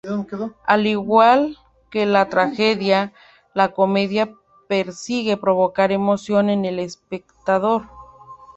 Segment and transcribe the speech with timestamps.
[0.65, 1.59] Al igual
[1.91, 3.13] que la Tragedia,
[3.53, 4.33] la Comedia
[4.67, 7.83] persigue provocar emoción en el espectador.